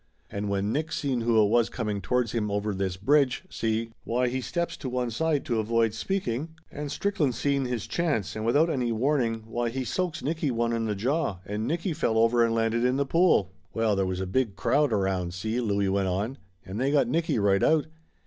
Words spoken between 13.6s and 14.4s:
"Well, there was a